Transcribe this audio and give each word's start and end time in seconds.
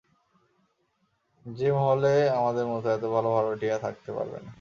যে 1.45 1.69
মহলে 1.71 2.11
আমাদের 2.29 2.65
মত, 2.67 2.83
এত 2.87 3.03
ভালো 3.15 3.29
ভাড়াটিয়া, 3.31 3.75
থাকতে 3.79 4.09
পারবে 4.11 4.37
না। 4.37 4.49